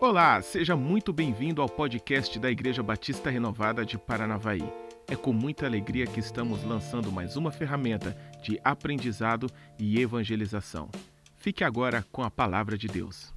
[0.00, 4.64] Olá, seja muito bem-vindo ao podcast da Igreja Batista Renovada de Paranavaí.
[5.08, 9.46] É com muita alegria que estamos lançando mais uma ferramenta de aprendizado
[9.78, 10.90] e evangelização.
[11.36, 13.32] Fique agora com a palavra de Deus.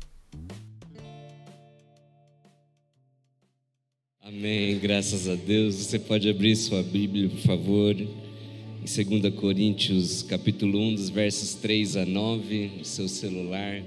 [4.20, 5.76] Amém, graças a Deus.
[5.76, 11.98] Você pode abrir sua Bíblia, por favor, em 2 Coríntios, capítulo 1, dos versos 3
[11.98, 13.84] a 9, no seu celular.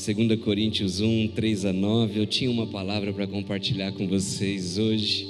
[0.00, 2.18] 2 Coríntios 1, 3 a 9.
[2.18, 5.28] Eu tinha uma palavra para compartilhar com vocês hoje,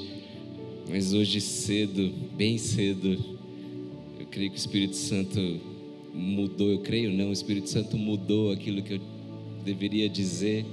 [0.89, 3.19] mas hoje cedo, bem cedo,
[4.21, 5.41] eu creio que o Espírito Santo
[6.15, 6.71] mudou.
[6.71, 9.01] Eu creio não, o Espírito Santo mudou aquilo que eu
[9.65, 10.65] deveria dizer.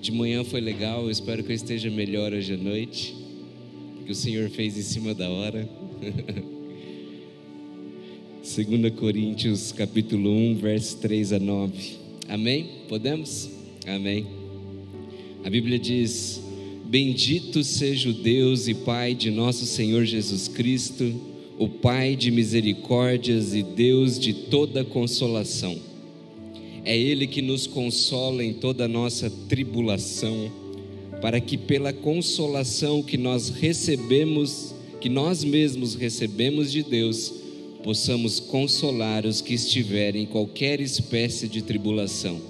[0.00, 3.14] De manhã foi legal, eu espero que eu esteja melhor hoje à noite,
[4.06, 5.68] que o Senhor fez em cima da hora.
[8.56, 11.98] 2 Coríntios capítulo 1, versos 3 a 9.
[12.26, 12.66] Amém?
[12.88, 13.50] Podemos?
[13.86, 14.26] Amém.
[15.44, 16.40] A Bíblia diz:
[16.86, 21.04] Bendito seja o Deus e Pai de nosso Senhor Jesus Cristo,
[21.58, 25.78] o Pai de misericórdias e Deus de toda consolação.
[26.82, 30.50] É Ele que nos consola em toda nossa tribulação,
[31.20, 37.44] para que pela consolação que nós recebemos, que nós mesmos recebemos de Deus,
[37.86, 42.40] possamos consolar os que estiverem em qualquer espécie de tribulação.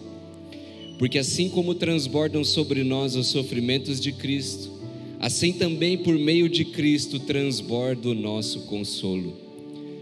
[0.98, 4.70] Porque assim como transbordam sobre nós os sofrimentos de Cristo,
[5.20, 9.36] assim também por meio de Cristo transborda o nosso consolo.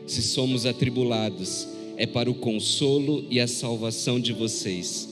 [0.07, 5.09] Se somos atribulados, é para o consolo e a salvação de vocês.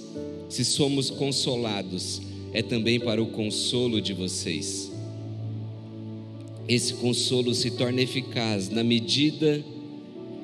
[0.48, 4.88] Se somos consolados, é também para o consolo de vocês.
[6.68, 9.64] Esse consolo se torna eficaz na medida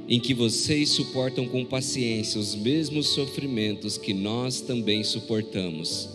[0.08, 6.08] em que vocês suportam com paciência os mesmos sofrimentos que nós também suportamos.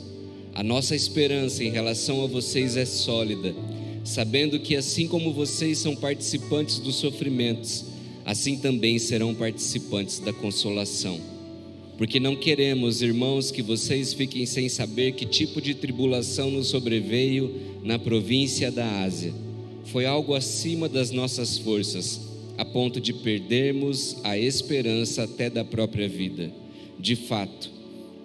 [0.56, 3.54] A nossa esperança em relação a vocês é sólida,
[4.04, 7.86] sabendo que assim como vocês são participantes dos sofrimentos,
[8.26, 11.20] assim também serão participantes da consolação.
[11.96, 17.54] Porque não queremos, irmãos, que vocês fiquem sem saber que tipo de tribulação nos sobreveio
[17.84, 19.32] na província da Ásia.
[19.86, 26.08] Foi algo acima das nossas forças a ponto de perdermos a esperança até da própria
[26.08, 26.52] vida.
[27.00, 27.72] De fato,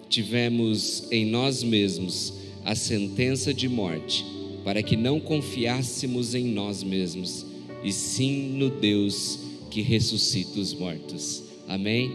[0.09, 2.34] tivemos em nós mesmos
[2.65, 4.25] a sentença de morte,
[4.65, 7.47] para que não confiássemos em nós mesmos,
[7.83, 9.38] e sim no Deus
[9.71, 11.44] que ressuscita os mortos.
[11.67, 12.12] Amém?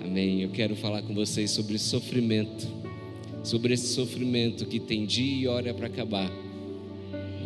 [0.00, 0.42] Amém.
[0.42, 2.66] Eu quero falar com vocês sobre sofrimento,
[3.42, 6.30] sobre esse sofrimento que tem dia e hora para acabar,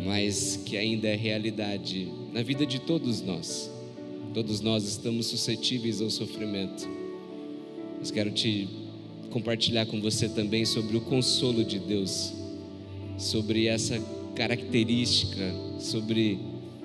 [0.05, 3.78] mas que ainda é realidade na vida de todos nós.
[4.33, 6.87] Todos nós estamos suscetíveis ao sofrimento.
[7.97, 8.67] Mas quero te
[9.31, 12.31] compartilhar com você também sobre o consolo de Deus,
[13.17, 13.99] sobre essa
[14.35, 16.37] característica, sobre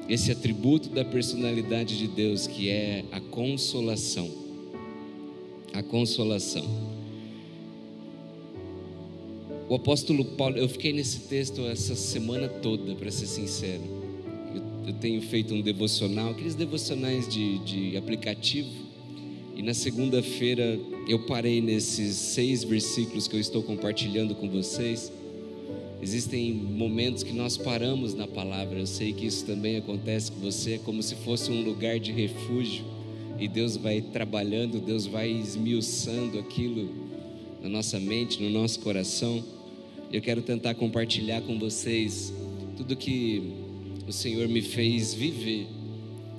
[0.08, 4.30] esse atributo da personalidade de Deus que é a consolação.
[5.74, 6.64] A consolação.
[9.68, 14.03] O apóstolo Paulo, eu fiquei nesse texto essa semana toda, para ser sincero
[14.86, 18.70] eu tenho feito um devocional, aqueles devocionais de, de aplicativo.
[19.56, 20.78] E na segunda-feira
[21.08, 25.10] eu parei nesses seis versículos que eu estou compartilhando com vocês.
[26.02, 28.78] Existem momentos que nós paramos na palavra.
[28.78, 32.84] Eu sei que isso também acontece com você, como se fosse um lugar de refúgio.
[33.38, 36.90] E Deus vai trabalhando, Deus vai esmiuçando aquilo
[37.62, 39.42] na nossa mente, no nosso coração.
[40.12, 42.34] Eu quero tentar compartilhar com vocês
[42.76, 43.63] tudo que
[44.06, 45.66] o Senhor me fez viver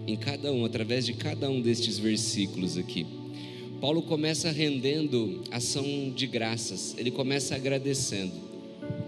[0.07, 3.05] em cada um, através de cada um destes versículos aqui.
[3.81, 8.33] Paulo começa rendendo ação de graças, ele começa agradecendo.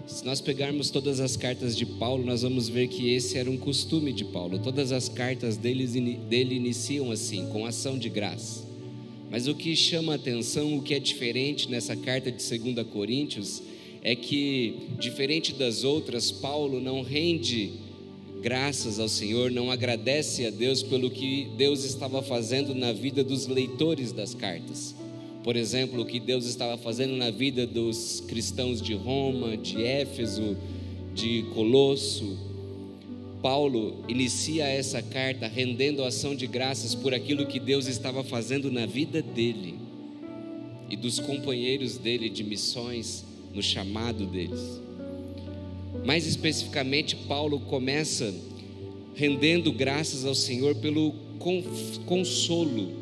[0.06, 3.56] Se nós pegarmos todas as cartas de Paulo, nós vamos ver que esse era um
[3.58, 4.58] costume de Paulo.
[4.58, 5.86] Todas as cartas dele,
[6.16, 8.66] dele iniciam assim, com ação de graça.
[9.30, 13.62] Mas o que chama a atenção, o que é diferente nessa carta de 2 Coríntios,
[14.02, 17.72] é que, diferente das outras, Paulo não rende
[18.40, 23.46] graças ao Senhor, não agradece a Deus pelo que Deus estava fazendo na vida dos
[23.46, 24.94] leitores das cartas.
[25.42, 30.56] Por exemplo, o que Deus estava fazendo na vida dos cristãos de Roma, de Éfeso,
[31.14, 32.36] de Colosso.
[33.40, 38.84] Paulo inicia essa carta rendendo ação de graças por aquilo que Deus estava fazendo na
[38.84, 39.76] vida dele
[40.90, 43.24] e dos companheiros dele de missões,
[43.54, 44.87] no chamado deles.
[46.08, 48.34] Mais especificamente, Paulo começa
[49.14, 51.12] rendendo graças ao Senhor pelo
[52.06, 52.94] consolo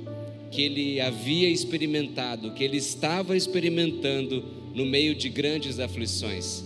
[0.51, 4.45] que ele havia experimentado, que ele estava experimentando
[4.75, 6.65] no meio de grandes aflições.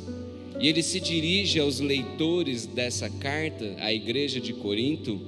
[0.59, 5.21] E ele se dirige aos leitores dessa carta à igreja de Corinto,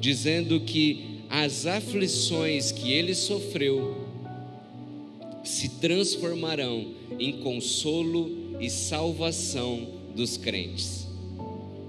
[0.00, 3.96] dizendo que as aflições que ele sofreu
[5.44, 6.84] se transformarão
[7.16, 11.06] em consolo e salvação dos crentes.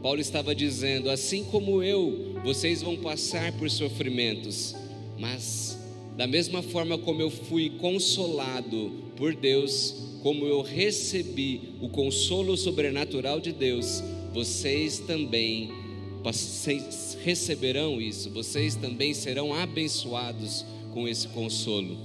[0.02, 4.76] Paulo estava dizendo: assim como eu, vocês vão passar por sofrimentos,
[5.18, 5.78] mas
[6.16, 13.40] da mesma forma como eu fui consolado por Deus, como eu recebi o consolo sobrenatural
[13.40, 14.04] de Deus,
[14.34, 15.72] vocês também
[16.22, 21.98] vocês receberão isso, vocês também serão abençoados com esse consolo.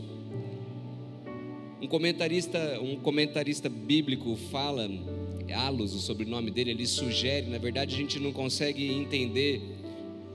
[1.83, 4.89] Um comentarista, um comentarista bíblico fala,
[5.53, 9.61] Alos, o sobrenome dele, ele sugere, na verdade a gente não consegue entender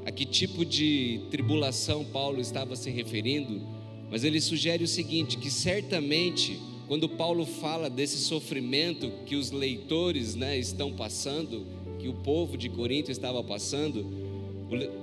[0.05, 3.61] a que tipo de tribulação Paulo estava se referindo,
[4.09, 10.35] mas ele sugere o seguinte: que certamente, quando Paulo fala desse sofrimento que os leitores
[10.35, 11.65] né, estão passando,
[11.99, 14.05] que o povo de Corinto estava passando,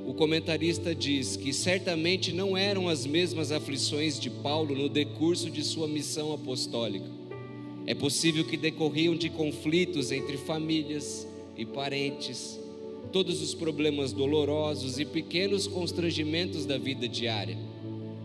[0.06, 5.64] o comentarista diz que certamente não eram as mesmas aflições de Paulo no decurso de
[5.64, 7.15] sua missão apostólica.
[7.86, 12.58] É possível que decorriam de conflitos entre famílias e parentes,
[13.12, 17.56] todos os problemas dolorosos e pequenos constrangimentos da vida diária,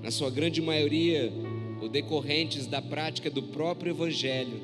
[0.02, 1.32] na sua grande maioria,
[1.80, 4.60] o decorrentes da prática do próprio Evangelho.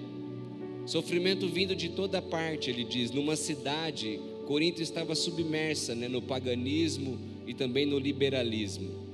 [0.88, 7.20] Sofrimento vindo de toda parte, ele diz, numa cidade, Corinto estava submersa né, no paganismo
[7.46, 9.07] e também no liberalismo.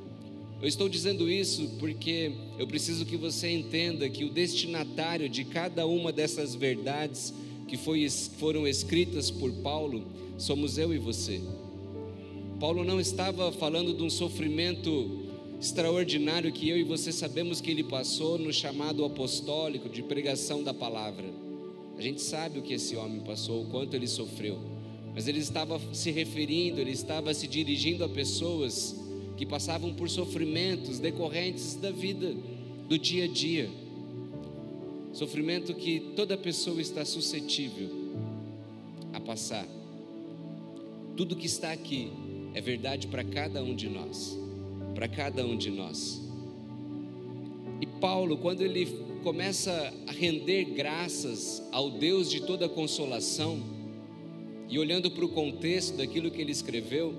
[0.64, 5.86] Eu estou dizendo isso porque eu preciso que você entenda que o destinatário de cada
[5.86, 7.34] uma dessas verdades
[7.68, 10.06] que foi, foram escritas por Paulo
[10.38, 11.42] somos eu e você.
[12.62, 15.26] Paulo não estava falando de um sofrimento
[15.60, 20.74] extraordinário que eu e você sabemos que ele passou no chamado apostólico de pregação da
[20.74, 21.26] palavra.
[21.98, 24.58] A gente sabe o que esse homem passou, o quanto ele sofreu.
[25.14, 29.03] Mas ele estava se referindo, ele estava se dirigindo a pessoas
[29.44, 32.34] que passavam por sofrimentos decorrentes da vida,
[32.88, 33.70] do dia a dia.
[35.12, 37.90] Sofrimento que toda pessoa está suscetível
[39.12, 39.68] a passar.
[41.18, 42.10] Tudo que está aqui
[42.54, 44.40] é verdade para cada um de nós.
[44.96, 46.22] Para cada um de nós.
[47.82, 48.86] E Paulo, quando ele
[49.24, 53.62] começa a render graças ao Deus de toda consolação,
[54.70, 57.14] e olhando para o contexto daquilo que ele escreveu,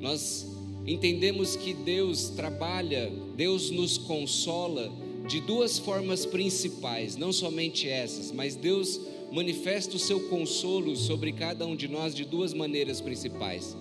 [0.00, 0.57] nós
[0.92, 4.90] entendemos que Deus trabalha, Deus nos consola
[5.28, 9.00] de duas formas principais, não somente essas, mas Deus
[9.30, 13.76] manifesta o seu consolo sobre cada um de nós de duas maneiras principais.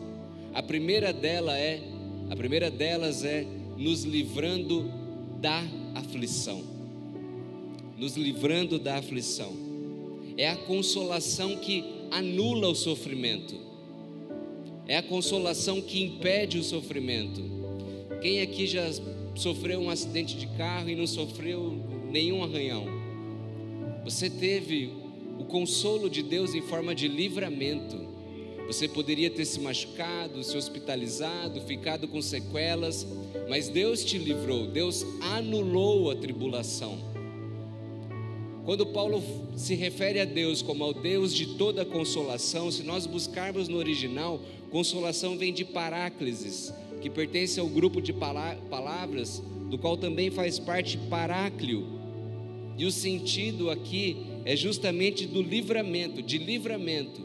[0.54, 1.82] A primeira dela é,
[2.30, 4.92] a primeira delas é nos livrando
[5.40, 5.64] da
[5.96, 6.62] aflição.
[7.98, 9.54] Nos livrando da aflição.
[10.36, 13.67] É a consolação que anula o sofrimento.
[14.88, 17.42] É a consolação que impede o sofrimento.
[18.22, 18.90] Quem aqui já
[19.36, 21.78] sofreu um acidente de carro e não sofreu
[22.10, 22.86] nenhum arranhão?
[24.06, 24.90] Você teve
[25.38, 27.98] o consolo de Deus em forma de livramento.
[28.66, 33.06] Você poderia ter se machucado, se hospitalizado, ficado com sequelas,
[33.50, 37.17] mas Deus te livrou, Deus anulou a tribulação.
[38.68, 39.24] Quando Paulo
[39.56, 44.42] se refere a Deus como ao Deus de toda consolação, se nós buscarmos no original,
[44.70, 50.98] consolação vem de paráclises, que pertence ao grupo de palavras, do qual também faz parte
[51.10, 51.88] paráclio.
[52.78, 57.22] E o sentido aqui é justamente do livramento, de livramento.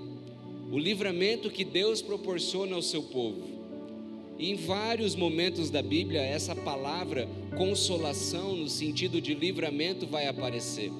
[0.70, 3.42] O livramento que Deus proporciona ao seu povo.
[4.38, 10.92] E em vários momentos da Bíblia, essa palavra consolação, no sentido de livramento, vai aparecer.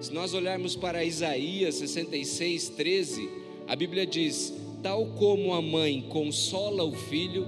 [0.00, 3.28] Se nós olharmos para Isaías 66, 13,
[3.66, 7.46] a Bíblia diz: Tal como a mãe consola o filho,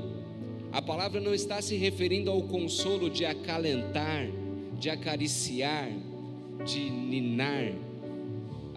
[0.73, 4.29] a palavra não está se referindo ao consolo de acalentar,
[4.79, 5.91] de acariciar,
[6.65, 7.73] de ninar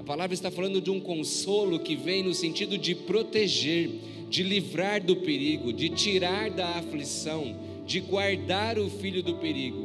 [0.04, 3.90] a palavra está falando de um consolo que vem no sentido de proteger,
[4.30, 9.83] de livrar do perigo, de tirar da aflição, de guardar o filho do perigo.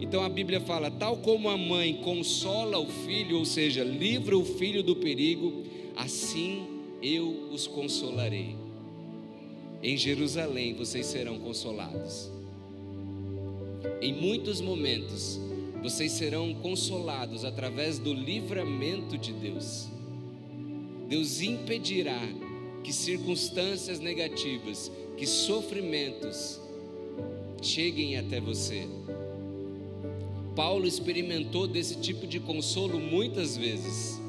[0.00, 4.44] Então a Bíblia fala: tal como a mãe consola o filho, ou seja, livra o
[4.44, 5.64] filho do perigo,
[5.96, 6.66] assim
[7.02, 8.56] eu os consolarei.
[9.82, 12.30] Em Jerusalém vocês serão consolados.
[14.00, 15.40] Em muitos momentos,
[15.82, 19.86] vocês serão consolados através do livramento de Deus.
[21.08, 22.20] Deus impedirá
[22.82, 26.60] que circunstâncias negativas, que sofrimentos
[27.62, 28.86] cheguem até você.
[30.58, 34.20] Paulo experimentou desse tipo de consolo muitas vezes.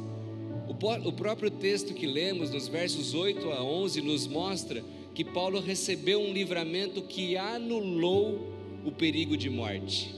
[0.67, 4.83] O próprio texto que lemos, nos versos 8 a 11, nos mostra
[5.15, 8.48] que Paulo recebeu um livramento que anulou
[8.86, 10.13] o perigo de morte.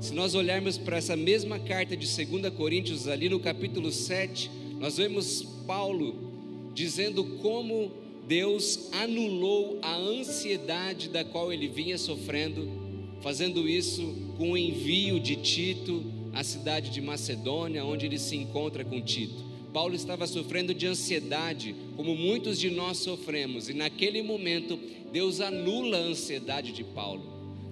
[0.00, 4.96] Se nós olharmos para essa mesma carta de 2 Coríntios, ali no capítulo 7, nós
[4.96, 7.92] vemos Paulo dizendo como
[8.26, 12.85] Deus anulou a ansiedade da qual ele vinha sofrendo,
[13.20, 18.84] fazendo isso com o envio de Tito à cidade de Macedônia, onde ele se encontra
[18.84, 19.44] com Tito.
[19.72, 24.78] Paulo estava sofrendo de ansiedade, como muitos de nós sofremos, e naquele momento
[25.12, 27.22] Deus anula a ansiedade de Paulo.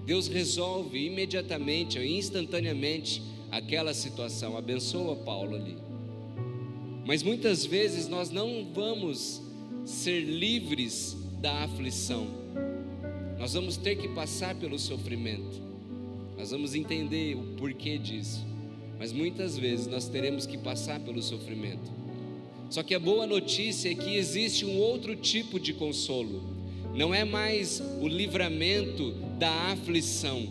[0.04, 5.76] Deus resolve imediatamente instantaneamente aquela situação, abençoa Paulo ali.
[7.06, 9.40] Mas muitas vezes nós não vamos
[9.84, 12.26] ser livres da aflição,
[13.38, 15.60] nós vamos ter que passar pelo sofrimento,
[16.36, 18.44] nós vamos entender o porquê disso,
[18.98, 21.92] mas muitas vezes nós teremos que passar pelo sofrimento.
[22.70, 26.42] Só que a boa notícia é que existe um outro tipo de consolo,
[26.94, 30.46] não é mais o livramento da aflição,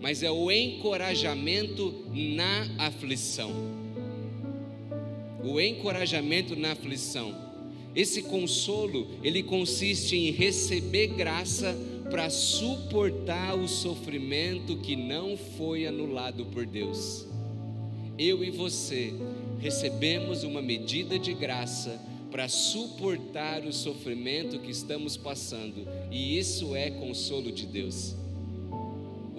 [0.00, 3.50] mas é o encorajamento na aflição.
[5.42, 7.34] O encorajamento na aflição.
[7.94, 11.74] Esse consolo, ele consiste em receber graça
[12.10, 17.26] para suportar o sofrimento que não foi anulado por Deus.
[18.18, 19.12] Eu e você
[19.58, 26.90] recebemos uma medida de graça para suportar o sofrimento que estamos passando, e isso é
[26.90, 28.16] consolo de Deus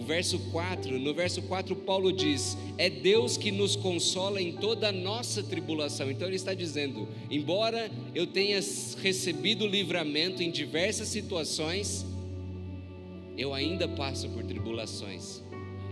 [0.08, 4.92] verso 4, no verso 4, Paulo diz: É Deus que nos consola em toda a
[4.92, 6.10] nossa tribulação.
[6.10, 8.60] Então ele está dizendo: embora eu tenha
[9.04, 12.06] recebido livramento em diversas situações,
[13.38, 15.44] eu ainda passo por tribulações,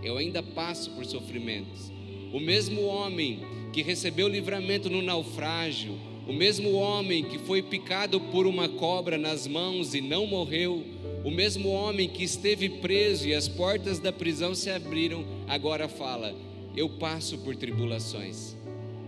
[0.02, 1.92] eu ainda passo por sofrimentos.
[2.32, 3.40] O mesmo homem
[3.72, 5.94] que recebeu livramento no naufrágio,
[6.26, 10.84] o mesmo homem que foi picado por uma cobra nas mãos e não morreu,
[11.24, 16.34] o mesmo homem que esteve preso e as portas da prisão se abriram, agora fala:
[16.76, 18.56] Eu passo por tribulações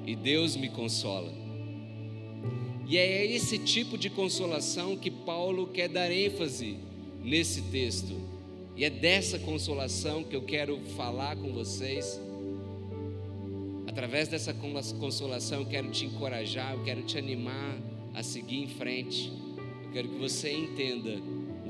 [0.07, 1.33] e Deus me consola.
[2.88, 6.88] E é esse tipo de consolação que Paulo quer dar ênfase
[7.23, 8.15] nesse texto.
[8.77, 12.21] E é dessa consolação que eu quero falar com vocês.
[13.87, 17.77] Através dessa consolação, eu quero te encorajar, eu quero te animar
[18.15, 19.33] a seguir em frente.
[19.85, 21.21] Eu quero que você entenda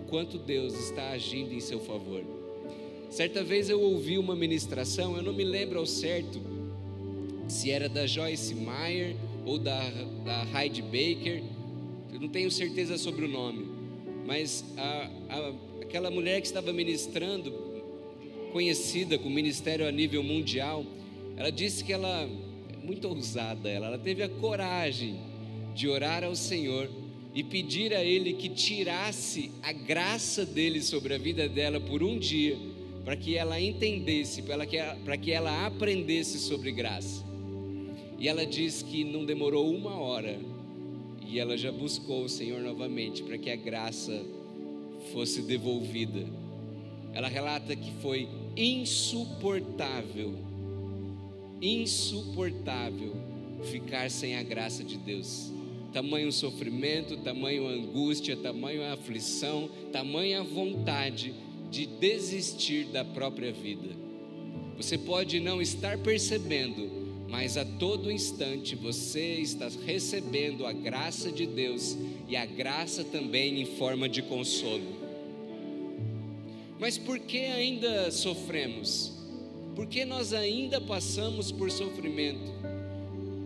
[0.08, 2.22] quanto Deus está agindo em seu favor.
[3.10, 6.40] Certa vez eu ouvi uma ministração, eu não me lembro ao certo
[7.46, 9.80] se era da Joyce Meyer ou da,
[10.24, 11.42] da Heidi Baker,
[12.12, 13.66] eu não tenho certeza sobre o nome,
[14.28, 17.50] mas a, a, aquela mulher que estava ministrando,
[18.52, 20.84] conhecida com ministério a nível mundial,
[21.34, 22.28] ela disse que ela,
[22.84, 25.18] muito ousada, ela, ela teve a coragem
[25.74, 26.90] de orar ao Senhor
[27.34, 32.18] e pedir a Ele que tirasse a graça dele sobre a vida dela por um
[32.18, 32.58] dia,
[33.06, 37.24] para que ela entendesse, para que, para que ela aprendesse sobre graça.
[38.18, 40.38] E ela diz que não demorou uma hora,
[41.28, 44.24] e ela já buscou o Senhor novamente para que a graça
[45.12, 46.26] fosse devolvida.
[47.12, 50.34] Ela relata que foi insuportável,
[51.60, 53.14] insuportável
[53.70, 55.52] ficar sem a graça de Deus
[55.92, 61.34] tamanho sofrimento, tamanho angústia, tamanho aflição, tamanha vontade
[61.70, 63.88] de desistir da própria vida.
[64.76, 66.97] Você pode não estar percebendo,
[67.28, 73.60] mas a todo instante você está recebendo a graça de Deus e a graça também
[73.60, 74.96] em forma de consolo.
[76.78, 79.12] Mas por que ainda sofremos?
[79.76, 82.50] Por que nós ainda passamos por sofrimento?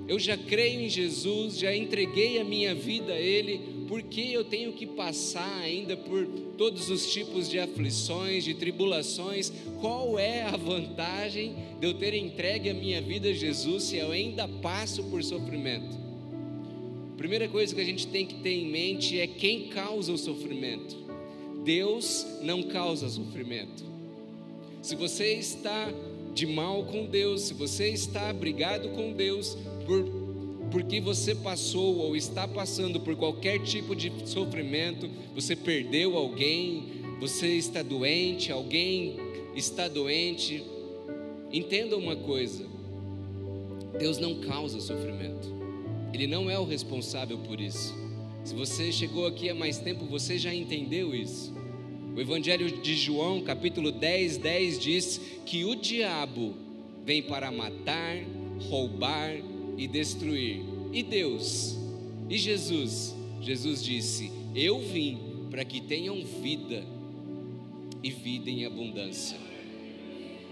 [0.07, 3.61] Eu já creio em Jesus, já entreguei a minha vida a Ele,
[3.93, 9.53] porque eu tenho que passar ainda por todos os tipos de aflições, de tribulações?
[9.83, 14.11] Qual é a vantagem de eu ter entregue a minha vida a Jesus se eu
[14.11, 15.95] ainda passo por sofrimento?
[17.19, 20.97] Primeira coisa que a gente tem que ter em mente é quem causa o sofrimento.
[21.63, 23.85] Deus não causa sofrimento.
[24.81, 25.93] Se você está
[26.33, 30.22] de mal com Deus, se você está brigado com Deus, por,
[30.73, 36.85] porque você passou ou está passando por qualquer tipo de sofrimento, você perdeu alguém,
[37.21, 39.17] você está doente, alguém
[39.55, 40.65] está doente,
[41.53, 42.65] entenda uma coisa:
[43.99, 45.55] Deus não causa sofrimento,
[46.13, 47.95] Ele não é o responsável por isso.
[48.43, 51.55] Se você chegou aqui há mais tempo, você já entendeu isso.
[52.17, 56.55] O Evangelho de João, capítulo 10, 10 diz que o diabo
[57.05, 58.17] vem para matar,
[58.69, 60.61] roubar e destruir.
[60.93, 61.77] E Deus?
[62.29, 63.15] E Jesus?
[63.41, 65.19] Jesus disse: Eu vim
[65.51, 66.85] para que tenham vida
[68.03, 69.37] e vida em abundância.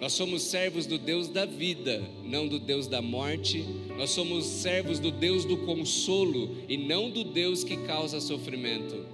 [0.01, 3.63] Nós somos servos do Deus da vida, não do Deus da morte.
[3.99, 9.05] Nós somos servos do Deus do consolo e não do Deus que causa sofrimento.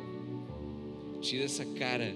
[1.21, 2.15] Tira essa cara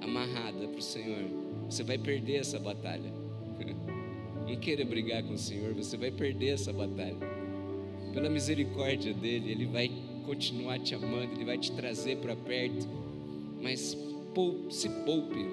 [0.00, 1.24] amarrada para o Senhor.
[1.68, 3.12] Você vai perder essa batalha.
[4.48, 7.18] Não queira brigar com o Senhor, você vai perder essa batalha.
[8.14, 9.90] Pela misericórdia dele, ele vai
[10.24, 12.88] continuar te amando, ele vai te trazer para perto.
[13.60, 13.94] Mas
[14.34, 15.46] poupe, se poupe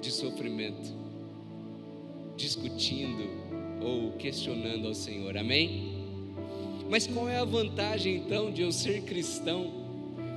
[0.00, 0.98] de sofrimento
[2.34, 3.28] discutindo
[3.82, 6.00] ou questionando ao Senhor, amém?
[6.88, 9.70] Mas qual é a vantagem então de eu ser cristão?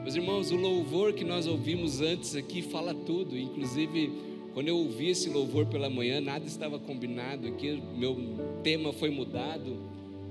[0.03, 5.09] Meus irmãos, o louvor que nós ouvimos antes aqui fala tudo, inclusive quando eu ouvi
[5.09, 8.15] esse louvor pela manhã, nada estava combinado aqui, meu
[8.63, 9.77] tema foi mudado,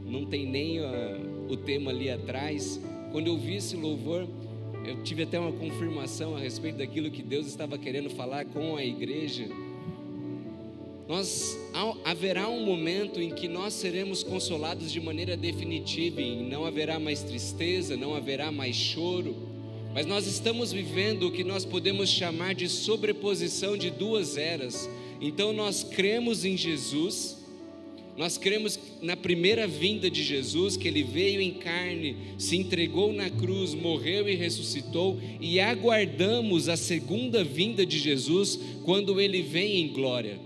[0.07, 0.85] não tem nem uh,
[1.49, 2.81] o tema ali atrás.
[3.11, 4.27] Quando eu ouvi esse louvor,
[4.85, 8.85] eu tive até uma confirmação a respeito daquilo que Deus estava querendo falar com a
[8.85, 9.49] igreja
[11.13, 11.59] nós
[12.05, 17.23] haverá um momento em que nós seremos consolados de maneira definitiva e não haverá mais
[17.23, 19.37] tristeza, não haverá mais choro,
[19.95, 24.89] mas nós estamos vivendo o que nós podemos chamar de sobreposição de duas eras.
[25.21, 27.37] Então nós cremos em Jesus,
[28.17, 33.29] nós cremos na primeira vinda de Jesus, que ele veio em carne, se entregou na
[33.29, 39.89] cruz, morreu e ressuscitou, e aguardamos a segunda vinda de Jesus quando ele vem em
[39.89, 40.41] glória.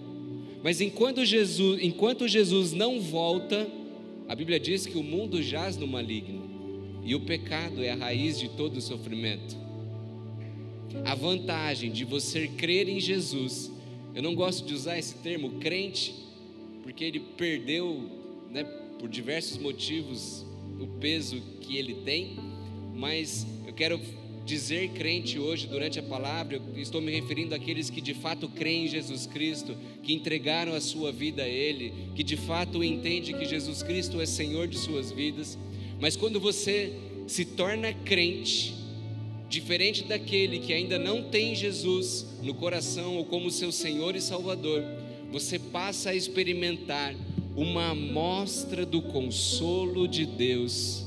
[0.62, 3.68] Mas enquanto Jesus, enquanto Jesus não volta,
[4.28, 6.45] a Bíblia diz que o mundo jaz no maligno
[7.06, 9.56] e o pecado é a raiz de todo o sofrimento.
[11.04, 13.70] A vantagem de você crer em Jesus,
[14.12, 16.12] eu não gosto de usar esse termo crente,
[16.82, 18.10] porque ele perdeu,
[18.50, 18.64] né,
[18.98, 20.44] por diversos motivos,
[20.80, 22.36] o peso que ele tem,
[22.92, 24.00] mas eu quero
[24.44, 28.84] dizer crente hoje durante a palavra, eu estou me referindo àqueles que de fato creem
[28.84, 33.44] em Jesus Cristo, que entregaram a sua vida a Ele, que de fato entendem que
[33.44, 35.58] Jesus Cristo é Senhor de suas vidas.
[36.00, 36.92] Mas quando você
[37.26, 38.74] se torna crente,
[39.48, 44.82] diferente daquele que ainda não tem Jesus no coração ou como seu Senhor e Salvador,
[45.30, 47.14] você passa a experimentar
[47.56, 51.04] uma amostra do consolo de Deus.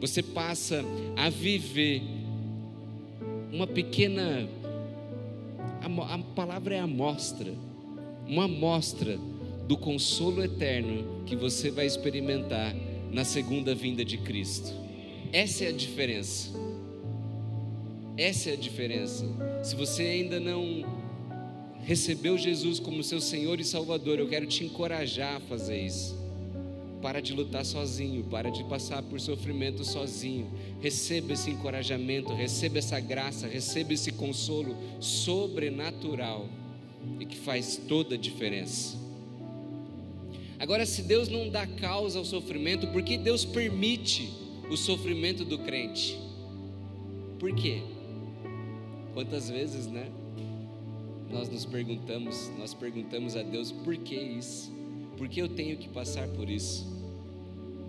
[0.00, 0.84] Você passa
[1.16, 2.02] a viver
[3.52, 4.48] uma pequena.
[5.80, 7.52] A, palavra é amostra,
[8.26, 9.18] uma amostra
[9.68, 12.74] do consolo eterno que você vai experimentar
[13.14, 14.74] na segunda vinda de Cristo.
[15.32, 16.50] Essa é a diferença.
[18.16, 19.24] Essa é a diferença.
[19.62, 20.84] Se você ainda não
[21.84, 26.18] recebeu Jesus como seu Senhor e Salvador, eu quero te encorajar a fazer isso.
[27.00, 30.50] Para de lutar sozinho, para de passar por sofrimento sozinho.
[30.80, 36.48] Receba esse encorajamento, receba essa graça, receba esse consolo sobrenatural
[37.20, 39.03] e que faz toda a diferença.
[40.64, 44.32] Agora, se Deus não dá causa ao sofrimento, por que Deus permite
[44.70, 46.18] o sofrimento do crente?
[47.38, 47.82] Por quê?
[49.12, 50.10] Quantas vezes, né?
[51.30, 54.72] Nós nos perguntamos, nós perguntamos a Deus por que isso?
[55.18, 56.86] Por que eu tenho que passar por isso?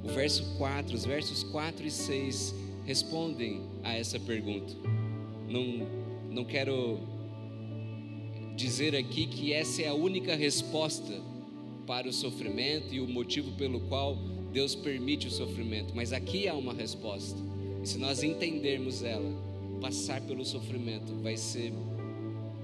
[0.03, 4.75] O verso 4, os versos 4 e 6 respondem a essa pergunta.
[5.47, 5.88] Não,
[6.29, 6.99] não quero
[8.53, 11.34] dizer aqui que essa é a única resposta
[11.85, 14.17] para o sofrimento e o motivo pelo qual
[14.51, 17.37] Deus permite o sofrimento, mas aqui há uma resposta.
[17.83, 19.29] E se nós entendermos ela,
[19.81, 21.73] passar pelo sofrimento vai ser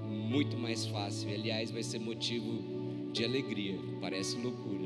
[0.08, 1.28] muito mais fácil.
[1.28, 3.78] Aliás, vai ser motivo de alegria.
[4.00, 4.82] Parece loucura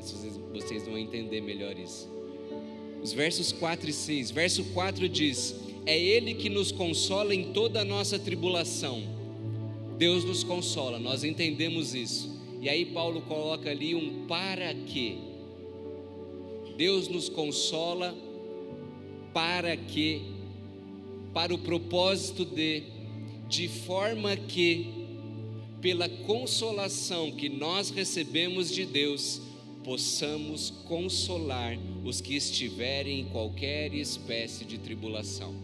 [0.00, 2.08] mas vocês, vocês vão entender melhor isso.
[3.02, 4.30] Os versos 4 e 6.
[4.30, 9.02] Verso 4 diz: É Ele que nos consola em toda a nossa tribulação.
[9.98, 12.39] Deus nos consola, nós entendemos isso.
[12.60, 15.16] E aí Paulo coloca ali um para quê.
[16.76, 18.14] Deus nos consola
[19.32, 20.22] para que,
[21.32, 22.82] para o propósito de,
[23.48, 24.88] de forma que,
[25.80, 29.40] pela consolação que nós recebemos de Deus,
[29.84, 35.54] possamos consolar os que estiverem em qualquer espécie de tribulação.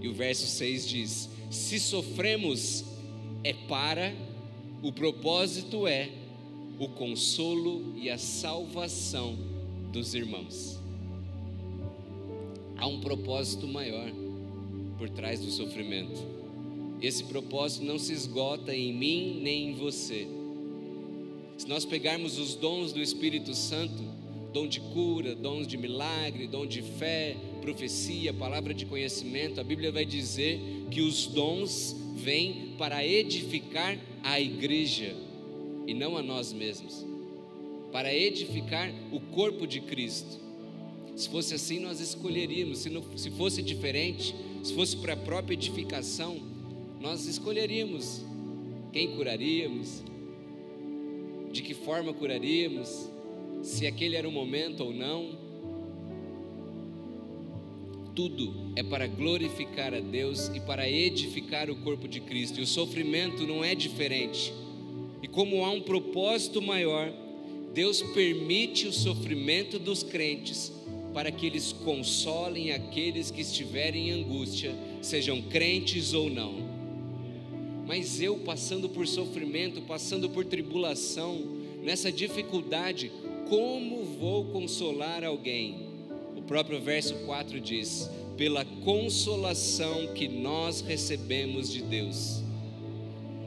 [0.00, 2.84] E o verso 6 diz: Se sofremos,
[3.42, 4.14] é para,
[4.84, 6.10] o propósito é
[6.78, 9.34] o consolo e a salvação
[9.90, 10.78] dos irmãos.
[12.76, 14.12] Há um propósito maior
[14.98, 16.34] por trás do sofrimento.
[17.00, 20.28] esse propósito não se esgota em mim nem em você.
[21.56, 24.02] Se nós pegarmos os dons do Espírito Santo,
[24.52, 29.90] dom de cura, dons de milagre, dom de fé, profecia, palavra de conhecimento, a Bíblia
[29.90, 35.14] vai dizer que os dons vêm para edificar a igreja
[35.86, 37.06] e não a nós mesmos,
[37.92, 40.40] para edificar o corpo de Cristo.
[41.14, 45.54] Se fosse assim, nós escolheríamos, se, não, se fosse diferente, se fosse para a própria
[45.54, 46.40] edificação,
[47.00, 48.24] nós escolheríamos
[48.92, 50.02] quem curaríamos,
[51.52, 53.10] de que forma curaríamos,
[53.62, 55.43] se aquele era o momento ou não.
[58.14, 62.60] Tudo é para glorificar a Deus e para edificar o corpo de Cristo.
[62.60, 64.54] E o sofrimento não é diferente.
[65.20, 67.12] E como há um propósito maior,
[67.74, 70.72] Deus permite o sofrimento dos crentes
[71.12, 76.54] para que eles consolem aqueles que estiverem em angústia, sejam crentes ou não.
[77.86, 81.40] Mas eu passando por sofrimento, passando por tribulação,
[81.82, 83.10] nessa dificuldade,
[83.48, 85.93] como vou consolar alguém?
[86.46, 92.42] Próprio verso 4 diz: pela consolação que nós recebemos de Deus.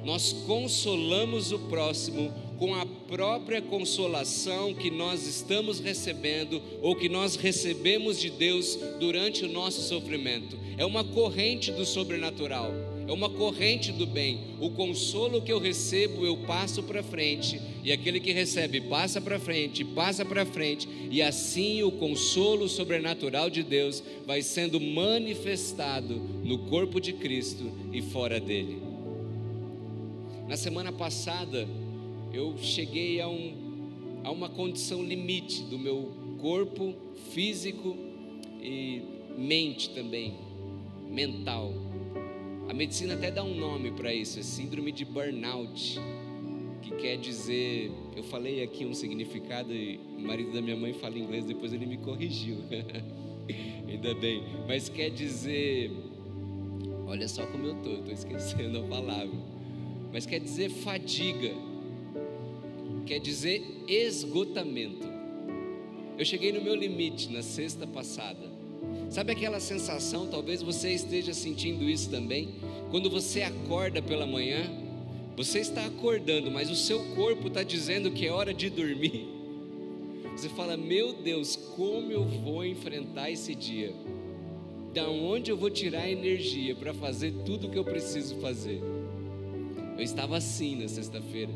[0.04, 7.36] Nós consolamos o próximo com a própria consolação que nós estamos recebendo ou que nós
[7.36, 10.58] recebemos de Deus durante o nosso sofrimento.
[10.78, 12.72] É uma corrente do sobrenatural,
[13.08, 14.56] é uma corrente do bem.
[14.60, 19.40] O consolo que eu recebo, eu passo para frente, e aquele que recebe passa para
[19.40, 26.68] frente, passa para frente, e assim o consolo sobrenatural de Deus vai sendo manifestado no
[26.68, 28.82] corpo de Cristo e fora dele.
[30.50, 31.66] Na semana passada,
[32.34, 33.54] eu cheguei a, um,
[34.22, 36.94] a uma condição limite do meu corpo
[37.32, 37.96] físico
[38.62, 39.02] e
[39.38, 40.34] mente também,
[41.10, 41.74] mental.
[42.68, 45.98] A medicina até dá um nome para isso, é síndrome de burnout,
[46.88, 51.18] que quer dizer, eu falei aqui um significado e o marido da minha mãe fala
[51.18, 52.58] inglês, depois ele me corrigiu.
[53.88, 55.92] Ainda bem, mas quer dizer,
[57.06, 59.38] olha só como eu tô, estou esquecendo a palavra.
[60.12, 61.54] Mas quer dizer fadiga
[63.08, 65.08] quer dizer esgotamento.
[66.18, 68.58] Eu cheguei no meu limite na sexta passada.
[69.10, 72.56] Sabe aquela sensação, talvez você esteja sentindo isso também?
[72.92, 74.70] Quando você acorda pela manhã,
[75.38, 79.28] você está acordando, mas o seu corpo está dizendo que é hora de dormir.
[80.36, 83.94] Você fala: Meu Deus, como eu vou enfrentar esse dia?
[84.96, 88.82] Da onde eu vou tirar energia para fazer tudo o que eu preciso fazer?
[89.96, 91.52] Eu estava assim na sexta-feira.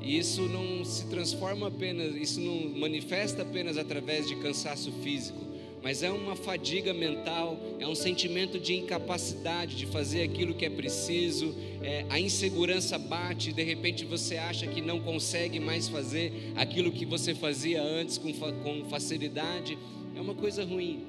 [0.00, 5.38] E isso não se transforma apenas, isso não manifesta apenas através de cansaço físico,
[5.82, 10.70] mas é uma fadiga mental, é um sentimento de incapacidade de fazer aquilo que é
[10.70, 16.92] preciso, é, a insegurança bate, de repente você acha que não consegue mais fazer aquilo
[16.92, 19.76] que você fazia antes com, com facilidade,
[20.14, 21.04] é uma coisa ruim,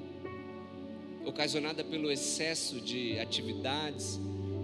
[1.24, 4.18] ocasionada pelo excesso de atividades,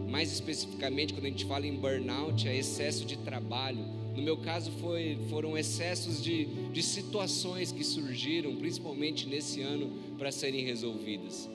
[0.09, 4.71] mais especificamente quando a gente fala em burnout, é excesso de trabalho no meu caso,
[4.73, 11.49] foi, foram excessos de, de situações que surgiram, principalmente nesse ano, para serem resolvidas.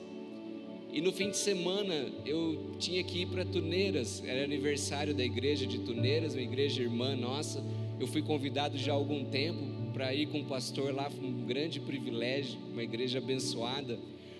[0.92, 5.64] E no fim de semana eu tinha que ir para Tuneiras, era aniversário da igreja
[5.64, 7.62] de Tuneiras, uma igreja irmã nossa.
[8.00, 11.46] Eu fui convidado já há algum tempo para ir com o pastor lá, foi um
[11.46, 13.96] grande privilégio, uma igreja abençoada.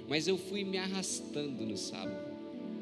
[0.08, 2.32] Mas eu fui me arrastando no sábado,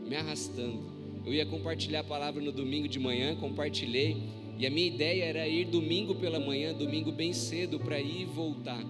[0.06, 0.82] me arrastando.
[1.26, 4.43] Eu ia compartilhar a palavra no domingo de manhã, compartilhei.
[4.56, 8.24] E a minha ideia era ir domingo pela manhã, domingo bem cedo, para ir e
[8.24, 8.84] voltar.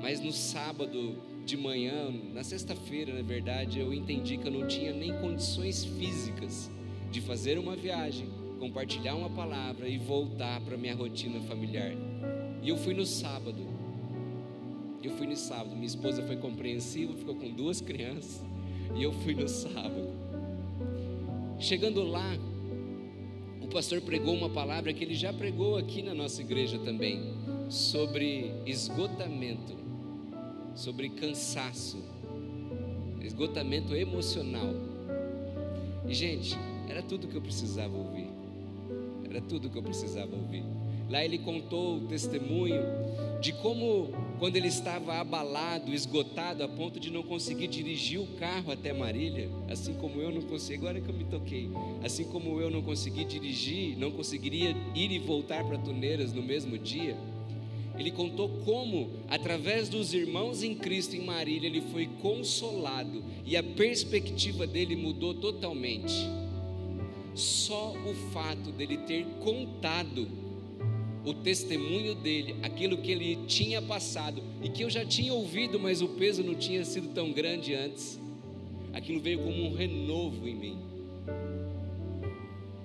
[0.00, 4.92] Mas no sábado de manhã, na sexta-feira, na verdade, eu entendi que eu não tinha
[4.92, 6.70] nem condições físicas
[7.10, 11.92] de fazer uma viagem, compartilhar uma palavra e voltar para minha rotina familiar.
[12.62, 13.64] E eu fui no sábado.
[15.02, 15.74] Eu fui no sábado.
[15.74, 18.44] Minha esposa foi compreensiva, ficou com duas crianças.
[18.94, 20.10] E eu fui no sábado.
[21.58, 22.36] Chegando lá,
[23.66, 27.34] o pastor pregou uma palavra que ele já pregou aqui na nossa igreja também,
[27.68, 29.76] sobre esgotamento,
[30.74, 31.98] sobre cansaço,
[33.20, 34.72] esgotamento emocional.
[36.06, 36.56] E, gente,
[36.88, 38.28] era tudo que eu precisava ouvir.
[39.28, 40.62] Era tudo que eu precisava ouvir.
[41.10, 42.82] Lá ele contou o testemunho
[43.40, 48.70] de como, quando ele estava abalado, esgotado, a ponto de não conseguir dirigir o carro
[48.70, 51.70] até Marília, assim como eu não consegui, agora que eu me toquei,
[52.04, 56.78] assim como eu não consegui dirigir, não conseguiria ir e voltar para Tuneiras no mesmo
[56.78, 57.16] dia,
[57.98, 63.62] ele contou como, através dos irmãos em Cristo em Marília, ele foi consolado e a
[63.62, 66.28] perspectiva dele mudou totalmente.
[67.34, 70.45] só o fato dele ter contado
[71.26, 76.00] o testemunho dele, aquilo que ele tinha passado e que eu já tinha ouvido, mas
[76.00, 78.18] o peso não tinha sido tão grande antes.
[78.92, 80.78] Aquilo veio como um renovo em mim.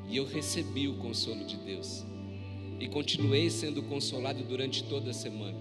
[0.09, 2.03] E eu recebi o consolo de Deus.
[2.79, 5.57] E continuei sendo consolado durante toda a semana.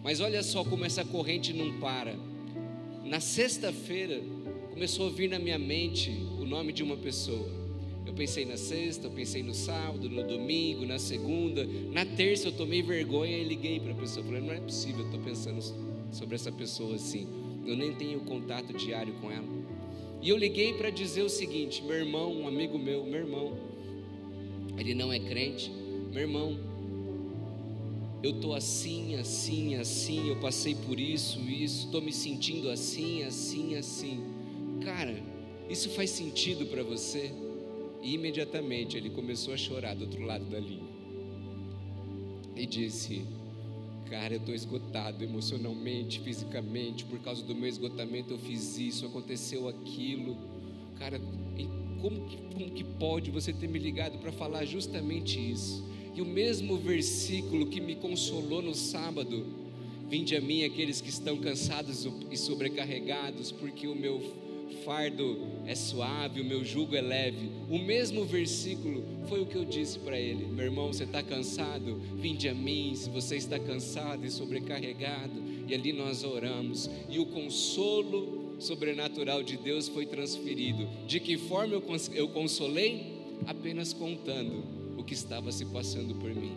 [0.00, 2.16] Mas olha só como essa corrente não para.
[3.04, 4.22] Na sexta-feira,
[4.70, 7.55] começou a vir na minha mente o nome de uma pessoa.
[8.06, 12.52] Eu pensei na sexta, eu pensei no sábado, no domingo, na segunda, na terça eu
[12.52, 14.24] tomei vergonha e liguei para a pessoa.
[14.24, 15.60] Falei, não é possível, eu estou pensando
[16.12, 17.26] sobre essa pessoa assim.
[17.66, 19.46] Eu nem tenho contato diário com ela.
[20.22, 23.58] E eu liguei para dizer o seguinte: meu irmão, um amigo meu, meu irmão,
[24.78, 25.70] ele não é crente,
[26.12, 26.58] meu irmão,
[28.22, 33.74] eu estou assim, assim, assim, eu passei por isso, isso, estou me sentindo assim, assim,
[33.76, 34.20] assim.
[34.82, 35.22] Cara,
[35.68, 37.32] isso faz sentido para você?
[38.02, 40.88] E imediatamente ele começou a chorar do outro lado da linha.
[42.54, 43.24] E disse:
[44.08, 49.68] Cara, eu estou esgotado emocionalmente, fisicamente, por causa do meu esgotamento eu fiz isso, aconteceu
[49.68, 50.36] aquilo.
[50.98, 51.20] Cara,
[52.00, 55.84] como que, como que pode você ter me ligado para falar justamente isso?
[56.14, 59.44] E o mesmo versículo que me consolou no sábado,
[60.08, 64.22] vinde a mim aqueles que estão cansados e sobrecarregados, porque o meu
[64.84, 67.50] fardo é suave, o meu jugo é leve.
[67.70, 72.00] O mesmo versículo foi o que eu disse para ele: meu irmão, você está cansado?
[72.16, 75.42] Vinde a mim, se você está cansado e sobrecarregado.
[75.68, 80.88] E ali nós oramos, e o consolo sobrenatural de Deus foi transferido.
[81.06, 81.82] De que forma
[82.14, 83.16] eu consolei?
[83.46, 84.64] Apenas contando
[84.96, 86.56] o que estava se passando por mim.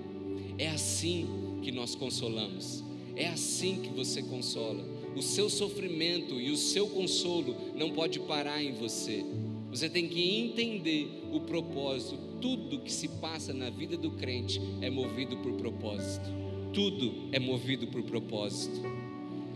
[0.57, 2.83] É assim que nós consolamos,
[3.15, 4.83] é assim que você consola
[5.15, 9.25] o seu sofrimento e o seu consolo não pode parar em você.
[9.69, 12.17] Você tem que entender o propósito.
[12.41, 16.29] Tudo que se passa na vida do crente é movido por propósito.
[16.73, 18.81] Tudo é movido por propósito.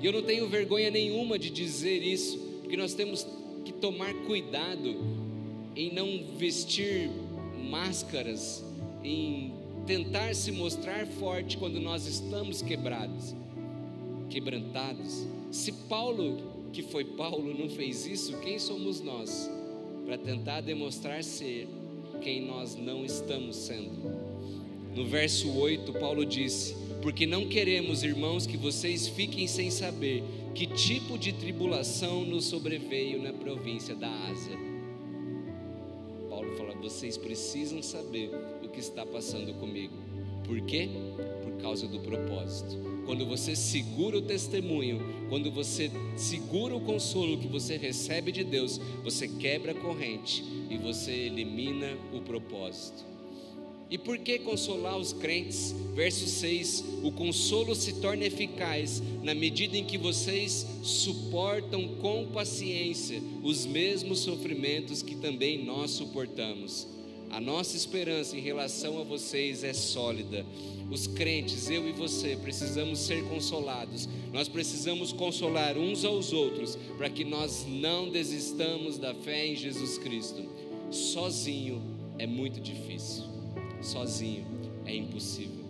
[0.01, 3.25] E eu não tenho vergonha nenhuma de dizer isso, porque nós temos
[3.63, 4.97] que tomar cuidado
[5.75, 7.09] em não vestir
[7.69, 8.63] máscaras,
[9.03, 9.53] em
[9.85, 13.35] tentar se mostrar forte quando nós estamos quebrados,
[14.29, 15.25] quebrantados.
[15.53, 19.47] Se Paulo, que foi Paulo, não fez isso, quem somos nós
[20.03, 21.67] para tentar demonstrar ser
[22.23, 24.11] quem nós não estamos sendo?
[24.95, 30.23] No verso 8, Paulo disse: Porque não queremos, irmãos, que vocês fiquem sem saber
[30.55, 34.57] que tipo de tribulação nos sobreveio na província da Ásia.
[36.31, 38.31] Paulo fala: vocês precisam saber
[38.63, 39.93] o que está passando comigo.
[40.47, 40.89] Por quê?
[41.61, 47.77] Causa do propósito quando você segura o testemunho, quando você segura o consolo que você
[47.77, 53.03] recebe de Deus, você quebra a corrente e você elimina o propósito.
[53.89, 55.75] E por que consolar os crentes?
[55.93, 63.21] Verso 6: O consolo se torna eficaz na medida em que vocês suportam com paciência
[63.43, 66.92] os mesmos sofrimentos que também nós suportamos.
[67.33, 70.45] A nossa esperança em relação a vocês é sólida
[70.93, 74.07] os crentes, eu e você, precisamos ser consolados.
[74.31, 79.97] Nós precisamos consolar uns aos outros para que nós não desistamos da fé em Jesus
[79.97, 80.43] Cristo.
[80.91, 81.81] Sozinho
[82.19, 83.23] é muito difícil.
[83.81, 84.45] Sozinho
[84.85, 85.63] é impossível.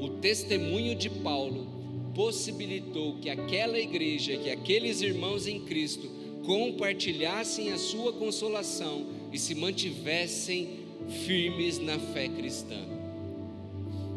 [0.00, 1.66] O testemunho de Paulo
[2.14, 6.08] possibilitou que aquela igreja, que aqueles irmãos em Cristo
[6.46, 10.80] compartilhassem a sua consolação e se mantivessem
[11.24, 12.78] firmes na fé cristã.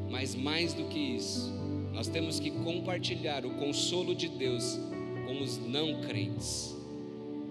[0.10, 1.52] Mas mais do que isso,
[1.94, 4.80] nós temos que compartilhar o consolo de Deus
[5.26, 6.76] com os não crentes.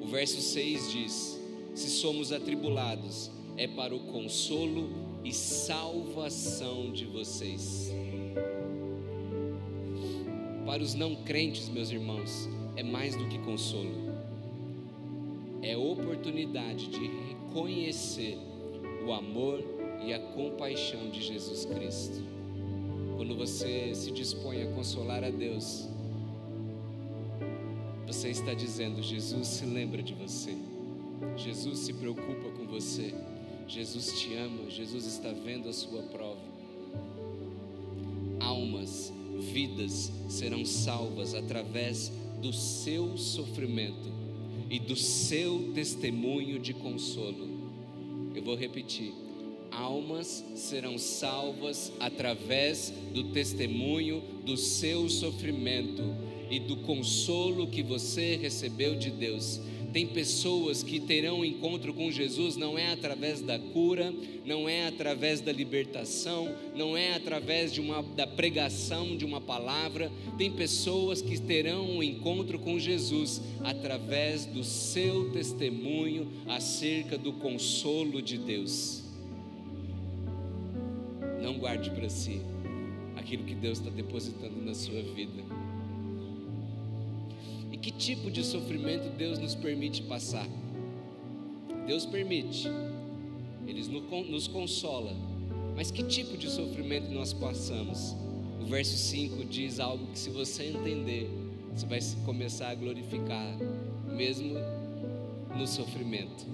[0.01, 1.41] O verso 6 diz:
[1.75, 4.91] Se somos atribulados, é para o consolo
[5.25, 7.93] e salvação de vocês.
[10.67, 14.13] Para os não crentes, meus irmãos, é mais do que consolo,
[15.61, 17.11] é oportunidade de
[17.53, 18.39] reconhecer
[19.07, 19.63] o amor
[20.03, 22.23] e a compaixão de Jesus Cristo.
[23.17, 25.87] Quando você se dispõe a consolar a Deus,
[28.07, 30.57] você está dizendo: Jesus se lembra de você,
[31.37, 33.15] Jesus se preocupa com você,
[33.69, 36.41] Jesus te ama, Jesus está vendo a sua prova.
[38.41, 42.11] Almas, vidas serão salvas através
[42.41, 44.22] do seu sofrimento
[44.73, 47.47] e do seu testemunho de consolo.
[48.35, 49.13] Eu vou repetir
[49.71, 56.03] almas serão salvas através do testemunho do seu sofrimento
[56.51, 59.61] e do consolo que você recebeu de Deus.
[59.93, 64.13] Tem pessoas que terão encontro com Jesus não é através da cura,
[64.45, 70.11] não é através da libertação, não é através de uma, da pregação de uma palavra.
[70.39, 78.23] Tem pessoas que terão um encontro com Jesus através do seu testemunho acerca do consolo
[78.23, 79.03] de Deus.
[81.43, 82.41] Não guarde para si
[83.15, 85.72] aquilo que Deus está depositando na sua vida
[87.83, 90.49] que tipo de sofrimento Deus nos permite passar.
[91.85, 92.69] Deus permite,
[93.67, 93.83] Ele
[94.31, 95.13] nos consola,
[95.75, 98.15] mas que tipo de sofrimento nós passamos?
[98.61, 101.29] O verso 5 diz algo que, se você entender,
[101.75, 103.59] você vai começar a glorificar,
[104.09, 104.55] mesmo
[105.57, 106.47] no sofrimento.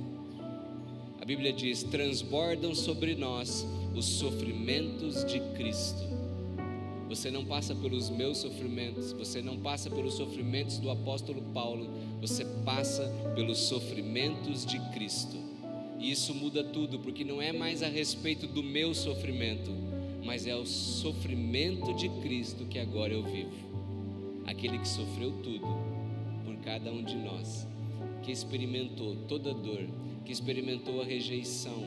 [1.21, 6.08] A Bíblia diz: transbordam sobre nós os sofrimentos de Cristo.
[7.09, 11.88] Você não passa pelos meus sofrimentos, você não passa pelos sofrimentos do apóstolo Paulo,
[12.21, 13.03] você passa
[13.35, 15.37] pelos sofrimentos de Cristo.
[15.99, 19.71] E isso muda tudo, porque não é mais a respeito do meu sofrimento,
[20.23, 23.57] mas é o sofrimento de Cristo que agora eu vivo.
[24.47, 25.66] Aquele que sofreu tudo
[26.44, 27.66] por cada um de nós,
[28.23, 29.88] que experimentou toda dor,
[30.27, 31.83] que experimentou a rejeição,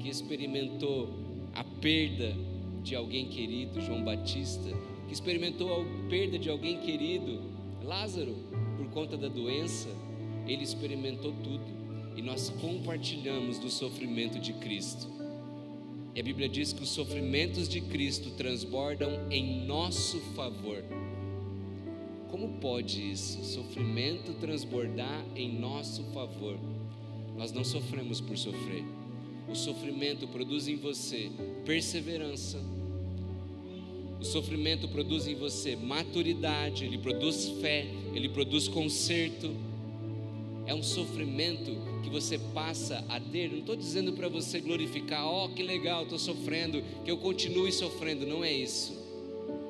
[0.00, 1.08] que experimentou
[1.54, 2.34] a perda
[2.84, 4.70] de alguém querido, João Batista,
[5.08, 7.40] que experimentou a perda de alguém querido,
[7.82, 8.36] Lázaro,
[8.76, 9.88] por conta da doença,
[10.46, 11.64] ele experimentou tudo
[12.14, 15.08] e nós compartilhamos do sofrimento de Cristo.
[16.14, 20.84] E a Bíblia diz que os sofrimentos de Cristo transbordam em nosso favor.
[22.30, 23.42] Como pode isso?
[23.44, 26.58] Sofrimento transbordar em nosso favor.
[27.36, 28.84] Nós não sofremos por sofrer.
[29.48, 31.30] O sofrimento produz em você
[31.64, 32.58] perseverança,
[34.24, 39.54] o sofrimento produz em você maturidade, ele produz fé, ele produz conserto.
[40.66, 41.70] É um sofrimento
[42.02, 43.50] que você passa a ter.
[43.50, 47.70] Não estou dizendo para você glorificar, ó, oh, que legal, estou sofrendo, que eu continue
[47.70, 48.26] sofrendo.
[48.26, 48.98] Não é isso.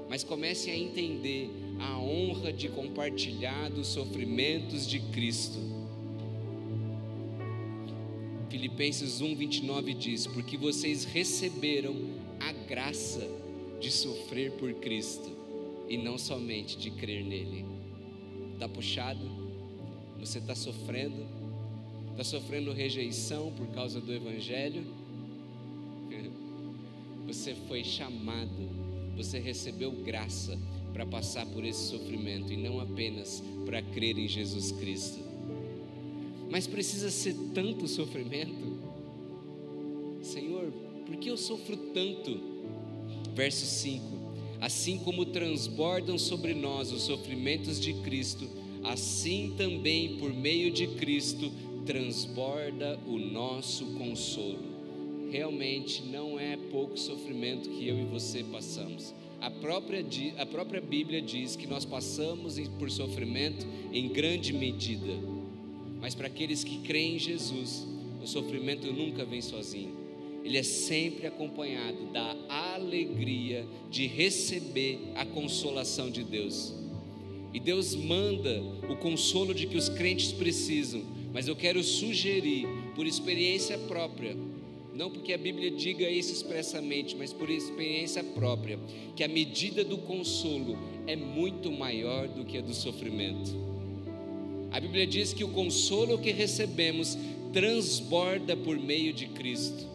[0.08, 5.58] Mas comece a entender a honra de compartilhar dos sofrimentos de Cristo.
[8.48, 11.96] Filipenses 1:29 diz: "Porque vocês receberam
[12.38, 13.42] a graça
[13.84, 15.30] de sofrer por Cristo
[15.90, 17.66] e não somente de crer nele.
[18.54, 19.20] Está puxado?
[20.18, 21.26] Você está sofrendo?
[22.12, 24.86] Está sofrendo rejeição por causa do Evangelho?
[27.26, 28.70] Você foi chamado,
[29.16, 30.58] você recebeu graça
[30.92, 35.20] para passar por esse sofrimento e não apenas para crer em Jesus Cristo.
[36.50, 38.78] Mas precisa ser tanto sofrimento?
[40.22, 40.70] Senhor,
[41.06, 42.53] por que eu sofro tanto?
[43.34, 44.00] Verso 5:
[44.60, 48.48] Assim como transbordam sobre nós os sofrimentos de Cristo,
[48.84, 51.50] assim também por meio de Cristo
[51.84, 54.72] transborda o nosso consolo.
[55.30, 59.12] Realmente não é pouco sofrimento que eu e você passamos.
[59.40, 60.02] A própria,
[60.38, 65.12] a própria Bíblia diz que nós passamos por sofrimento em grande medida,
[66.00, 67.86] mas para aqueles que creem em Jesus,
[68.22, 70.04] o sofrimento nunca vem sozinho
[70.44, 72.36] ele é sempre acompanhado da
[72.74, 76.74] alegria de receber a consolação de Deus.
[77.52, 83.06] E Deus manda o consolo de que os crentes precisam, mas eu quero sugerir, por
[83.06, 84.36] experiência própria,
[84.94, 88.78] não porque a Bíblia diga isso expressamente, mas por experiência própria,
[89.16, 93.50] que a medida do consolo é muito maior do que a do sofrimento.
[94.70, 97.18] A Bíblia diz que o consolo que recebemos
[97.52, 99.93] transborda por meio de Cristo.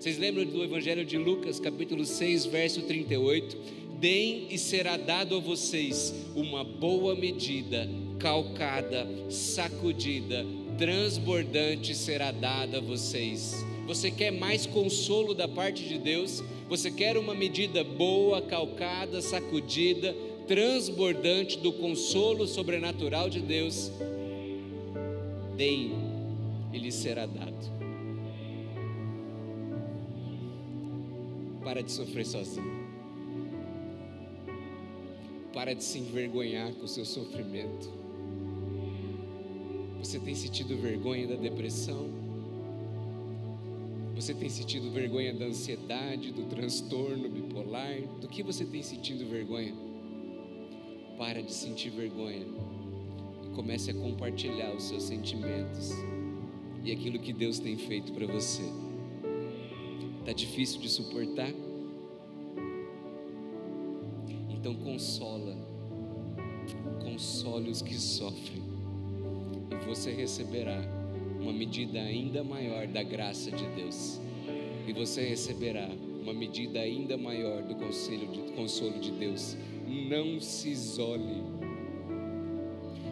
[0.00, 3.54] Vocês lembram do Evangelho de Lucas, capítulo 6, verso 38?
[3.98, 7.86] Deem e será dado a vocês uma boa medida,
[8.18, 10.46] calcada, sacudida,
[10.78, 13.54] transbordante será dada a vocês.
[13.86, 16.42] Você quer mais consolo da parte de Deus?
[16.70, 20.16] Você quer uma medida boa, calcada, sacudida,
[20.48, 23.92] transbordante do consolo sobrenatural de Deus?
[25.58, 25.92] Deem,
[26.72, 27.79] e lhe será dado.
[31.62, 32.88] Para de sofrer sozinho.
[35.52, 37.90] Para de se envergonhar com o seu sofrimento.
[39.98, 42.08] Você tem sentido vergonha da depressão?
[44.14, 48.00] Você tem sentido vergonha da ansiedade, do transtorno bipolar?
[48.20, 49.74] Do que você tem sentido vergonha?
[51.18, 52.46] Para de sentir vergonha
[53.44, 55.90] e comece a compartilhar os seus sentimentos
[56.82, 58.89] e aquilo que Deus tem feito para você.
[60.20, 61.50] Está difícil de suportar?
[64.50, 65.56] Então consola,
[67.02, 68.62] console os que sofrem
[69.70, 70.82] e você receberá
[71.40, 74.20] uma medida ainda maior da graça de Deus.
[74.86, 75.88] E você receberá
[76.22, 79.56] uma medida ainda maior do conselho de, consolo de Deus.
[79.86, 81.42] Não se isole.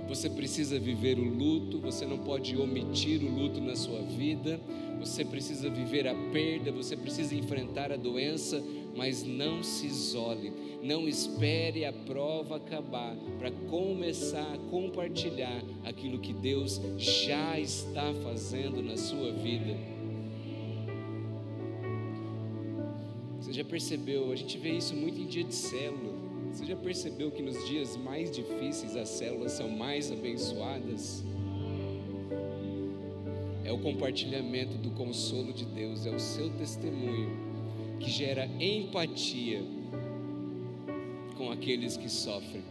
[0.08, 4.60] Você precisa viver o luto, você não pode omitir o luto na sua vida,
[4.98, 8.62] você precisa viver a perda, você precisa enfrentar a doença,
[8.96, 10.52] mas não se isole.
[10.82, 18.82] Não espere a prova acabar para começar a compartilhar aquilo que Deus já está fazendo
[18.82, 19.76] na sua vida.
[23.40, 24.32] Você já percebeu?
[24.32, 26.18] A gente vê isso muito em dia de célula.
[26.52, 31.24] Você já percebeu que nos dias mais difíceis as células são mais abençoadas?
[33.68, 37.36] É o compartilhamento do consolo de Deus, é o seu testemunho
[38.00, 39.62] que gera empatia
[41.36, 42.62] com aqueles que sofrem.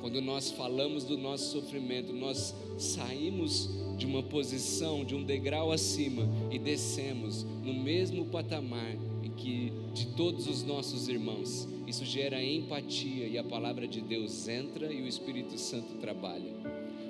[0.00, 3.68] Quando nós falamos do nosso sofrimento, nós saímos
[3.98, 8.96] de uma posição, de um degrau acima e descemos no mesmo patamar
[9.36, 11.68] que de todos os nossos irmãos.
[11.86, 16.50] Isso gera empatia e a palavra de Deus entra e o Espírito Santo trabalha.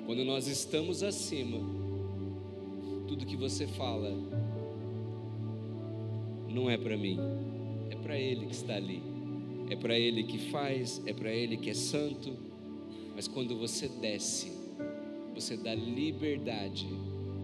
[0.05, 1.59] Quando nós estamos acima,
[3.11, 4.09] tudo que você fala
[6.47, 7.19] não é para mim,
[7.89, 9.03] é para Ele que está ali
[9.69, 12.37] é para Ele que faz, é para Ele que é santo,
[13.13, 14.51] mas quando você desce,
[15.33, 16.87] você dá liberdade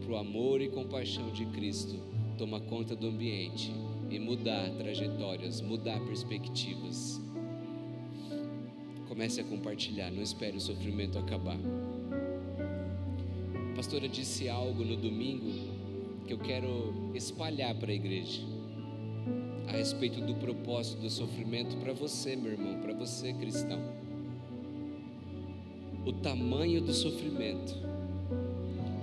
[0.01, 1.97] para o amor e compaixão de Cristo
[2.37, 3.73] tomar conta do ambiente
[4.09, 7.19] e mudar trajetórias, mudar perspectivas.
[9.09, 11.57] Comece a compartilhar, não espere o sofrimento acabar.
[13.77, 15.51] Pastora disse algo no domingo
[16.25, 18.41] que eu quero espalhar para a igreja
[19.67, 23.79] a respeito do propósito do sofrimento para você, meu irmão, para você, cristão.
[26.03, 27.75] O tamanho do sofrimento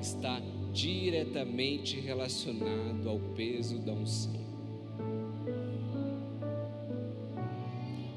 [0.00, 4.34] está diretamente relacionado ao peso da unção.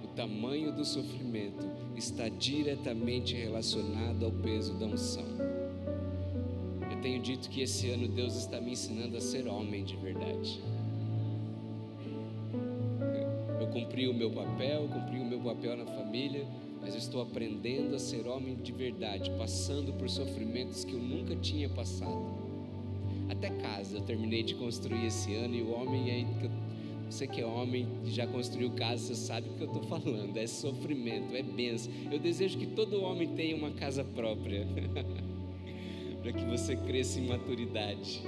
[0.04, 5.37] O tamanho do sofrimento está diretamente relacionado ao peso da unção.
[7.08, 10.60] Eu tenho dito que esse ano Deus está me ensinando a ser homem de verdade.
[13.72, 16.46] cumpri o meu papel, cumpri o meu papel na família,
[16.82, 21.34] mas eu estou aprendendo a ser homem de verdade, passando por sofrimentos que eu nunca
[21.38, 22.26] tinha passado.
[23.30, 26.28] Até casa eu terminei de construir esse ano e o homem aí,
[27.10, 30.36] você que é homem e já construiu casa, você sabe o que eu estou falando.
[30.36, 31.90] É sofrimento, é benção.
[32.12, 34.68] Eu desejo que todo homem tenha uma casa própria,
[36.28, 38.22] para que você cresça em maturidade.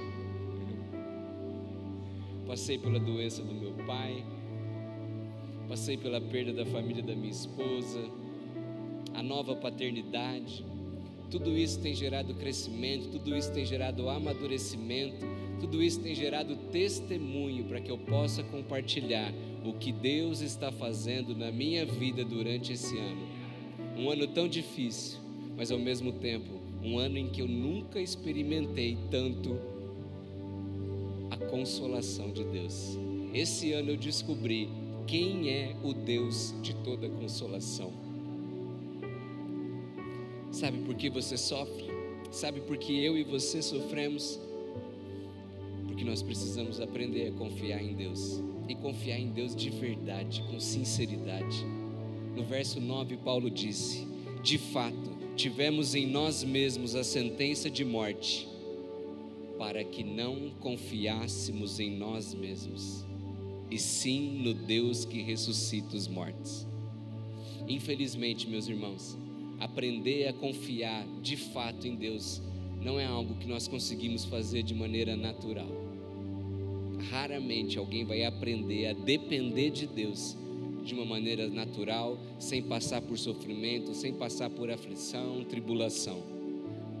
[2.46, 4.24] Passei pela doença do meu pai,
[5.68, 8.02] passei pela perda da família da minha esposa,
[9.12, 10.64] a nova paternidade.
[11.30, 15.26] Tudo isso tem gerado crescimento, tudo isso tem gerado amadurecimento,
[15.60, 19.30] tudo isso tem gerado testemunho para que eu possa compartilhar
[19.62, 23.28] o que Deus está fazendo na minha vida durante esse ano.
[23.98, 25.20] Um ano tão difícil,
[25.54, 29.58] mas ao mesmo tempo, um ano em que eu nunca experimentei tanto
[31.30, 32.98] a consolação de Deus.
[33.32, 34.68] Esse ano eu descobri
[35.06, 37.92] quem é o Deus de toda consolação.
[40.50, 41.86] Sabe por que você sofre?
[42.30, 44.38] Sabe por que eu e você sofremos?
[45.86, 50.60] Porque nós precisamos aprender a confiar em Deus e confiar em Deus de verdade, com
[50.60, 51.64] sinceridade.
[52.36, 54.06] No verso 9, Paulo disse:
[54.42, 55.09] De fato,
[55.40, 58.46] tivemos em nós mesmos a sentença de morte,
[59.58, 63.06] para que não confiássemos em nós mesmos
[63.70, 66.66] e sim no Deus que ressuscita os mortos.
[67.66, 69.16] Infelizmente, meus irmãos,
[69.58, 72.42] aprender a confiar de fato em Deus
[72.82, 75.70] não é algo que nós conseguimos fazer de maneira natural.
[77.10, 80.36] Raramente alguém vai aprender a depender de Deus
[80.84, 86.22] de uma maneira natural, sem passar por sofrimento, sem passar por aflição, tribulação.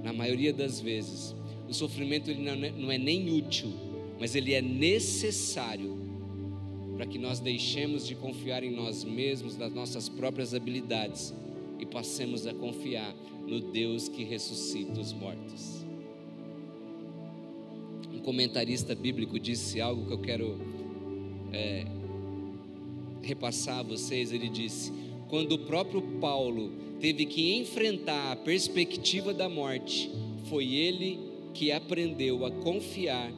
[0.02, 1.34] Na maioria das vezes,
[1.68, 3.72] o sofrimento ele não é, é nem útil,
[4.18, 5.98] mas ele é necessário
[6.96, 11.32] para que nós deixemos de confiar em nós mesmos, nas nossas próprias habilidades
[11.78, 13.14] e passemos a confiar
[13.46, 15.86] no Deus que ressuscita os mortos.
[18.12, 20.60] Um comentarista bíblico disse algo que eu quero
[21.52, 21.86] é,
[23.22, 24.32] repassar a vocês.
[24.32, 24.92] Ele disse:
[25.28, 30.10] quando o próprio Paulo teve que enfrentar a perspectiva da morte,
[30.48, 31.18] foi ele
[31.54, 33.32] que aprendeu a confiar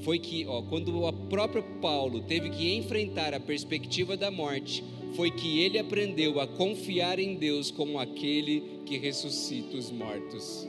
[0.00, 4.82] foi que, ó, quando o próprio Paulo teve que enfrentar a perspectiva da morte,
[5.14, 10.66] foi que ele aprendeu a confiar em Deus como aquele que ressuscita os mortos.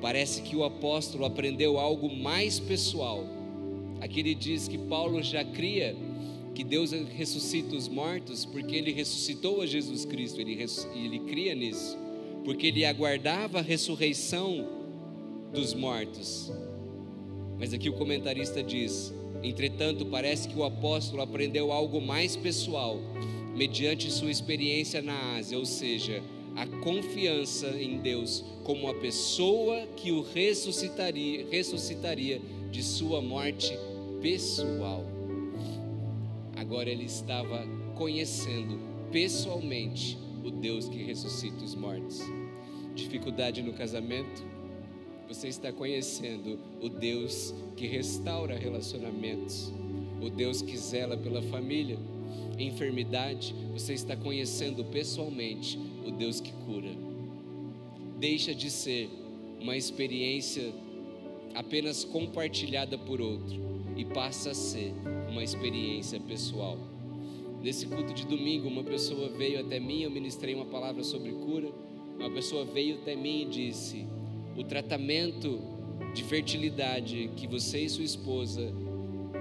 [0.00, 3.24] parece que o apóstolo aprendeu algo mais pessoal.
[4.00, 5.96] Aqui ele diz que Paulo já cria
[6.54, 10.58] que Deus ressuscita os mortos porque ele ressuscitou a Jesus Cristo, ele,
[10.94, 11.96] ele cria nisso,
[12.44, 14.66] porque ele aguardava a ressurreição
[15.52, 16.52] dos mortos.
[17.58, 22.98] Mas aqui o comentarista diz: entretanto, parece que o apóstolo aprendeu algo mais pessoal,
[23.56, 26.22] mediante sua experiência na Ásia, ou seja,
[26.56, 32.40] a confiança em Deus como a pessoa que o ressuscitaria, ressuscitaria
[32.70, 33.78] de sua morte
[34.20, 35.04] pessoal.
[36.56, 37.64] Agora ele estava
[37.94, 38.78] conhecendo
[39.12, 42.20] pessoalmente o Deus que ressuscita os mortos.
[42.94, 44.44] Dificuldade no casamento?
[45.28, 49.72] Você está conhecendo o Deus que restaura relacionamentos,
[50.20, 51.98] o Deus que zela pela família.
[52.58, 56.90] Enfermidade, você está conhecendo pessoalmente o Deus que cura.
[58.18, 59.08] Deixa de ser
[59.60, 60.72] uma experiência
[61.54, 64.94] apenas compartilhada por outro e passa a ser
[65.28, 66.78] uma experiência pessoal.
[67.60, 71.68] Nesse culto de domingo, uma pessoa veio até mim, eu ministrei uma palavra sobre cura.
[72.16, 74.06] Uma pessoa veio até mim e disse:
[74.56, 75.60] O tratamento
[76.14, 78.72] de fertilidade que você e sua esposa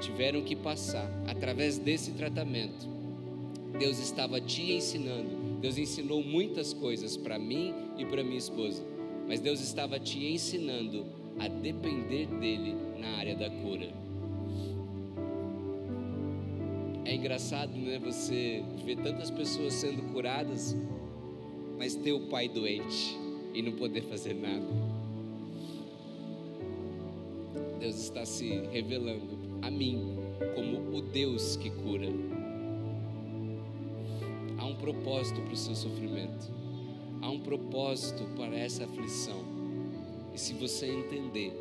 [0.02, 2.88] tiveram que passar, através desse tratamento,
[3.78, 5.60] Deus estava te ensinando.
[5.62, 8.84] Deus ensinou muitas coisas para mim e para minha esposa,
[9.28, 11.06] mas Deus estava te ensinando
[11.40, 14.07] a depender dele na área da cura.
[17.08, 17.98] É engraçado, né?
[18.00, 20.76] Você ver tantas pessoas sendo curadas,
[21.78, 23.18] mas ter o pai doente
[23.54, 24.68] e não poder fazer nada.
[27.80, 30.18] Deus está se revelando a mim
[30.54, 32.10] como o Deus que cura.
[34.58, 36.52] Há um propósito para o seu sofrimento,
[37.22, 39.46] há um propósito para essa aflição.
[40.34, 41.54] E se você entender,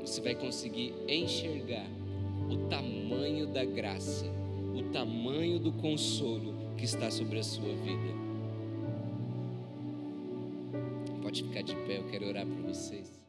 [0.00, 1.88] você vai conseguir enxergar
[2.48, 4.43] o tamanho da graça
[4.74, 8.14] o tamanho do consolo que está sobre a sua vida.
[11.22, 13.23] Pode ficar de pé, eu quero orar por vocês.